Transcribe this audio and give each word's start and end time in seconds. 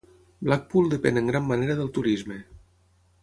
Blackpool 0.47 0.87
depèn 0.93 1.21
en 1.21 1.29
gran 1.33 1.45
manera 1.51 1.77
del 1.81 1.93
turisme. 1.99 2.39